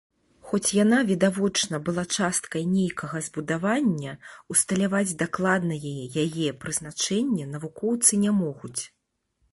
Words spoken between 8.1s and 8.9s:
не могуць.